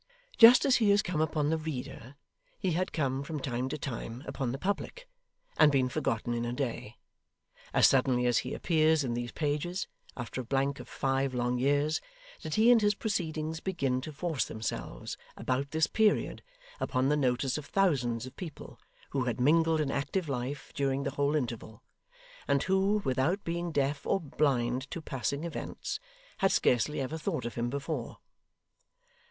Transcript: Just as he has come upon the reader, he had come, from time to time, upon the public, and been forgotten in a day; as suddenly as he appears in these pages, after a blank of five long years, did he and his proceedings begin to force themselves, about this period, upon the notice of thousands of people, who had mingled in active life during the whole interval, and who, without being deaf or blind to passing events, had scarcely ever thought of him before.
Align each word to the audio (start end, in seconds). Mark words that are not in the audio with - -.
Just 0.39 0.65
as 0.65 0.77
he 0.77 0.89
has 0.89 1.03
come 1.03 1.21
upon 1.21 1.51
the 1.51 1.59
reader, 1.59 2.15
he 2.57 2.71
had 2.71 2.91
come, 2.91 3.21
from 3.21 3.39
time 3.39 3.69
to 3.69 3.77
time, 3.77 4.23
upon 4.25 4.51
the 4.51 4.57
public, 4.57 5.07
and 5.59 5.71
been 5.71 5.89
forgotten 5.89 6.33
in 6.33 6.43
a 6.43 6.51
day; 6.51 6.97
as 7.71 7.85
suddenly 7.85 8.25
as 8.25 8.39
he 8.39 8.55
appears 8.55 9.03
in 9.03 9.13
these 9.13 9.31
pages, 9.31 9.87
after 10.17 10.41
a 10.41 10.43
blank 10.43 10.79
of 10.79 10.89
five 10.89 11.35
long 11.35 11.59
years, 11.59 12.01
did 12.41 12.55
he 12.55 12.71
and 12.71 12.81
his 12.81 12.95
proceedings 12.95 13.59
begin 13.59 14.01
to 14.01 14.11
force 14.11 14.45
themselves, 14.45 15.17
about 15.37 15.69
this 15.69 15.85
period, 15.85 16.41
upon 16.79 17.09
the 17.09 17.15
notice 17.15 17.59
of 17.59 17.67
thousands 17.67 18.25
of 18.25 18.35
people, 18.35 18.79
who 19.11 19.25
had 19.25 19.39
mingled 19.39 19.79
in 19.79 19.91
active 19.91 20.27
life 20.27 20.71
during 20.73 21.03
the 21.03 21.11
whole 21.11 21.35
interval, 21.35 21.83
and 22.47 22.63
who, 22.63 23.03
without 23.05 23.43
being 23.43 23.71
deaf 23.71 24.03
or 24.07 24.19
blind 24.19 24.89
to 24.89 24.99
passing 24.99 25.43
events, 25.43 25.99
had 26.39 26.51
scarcely 26.51 26.99
ever 26.99 27.19
thought 27.19 27.45
of 27.45 27.53
him 27.53 27.69
before. 27.69 28.17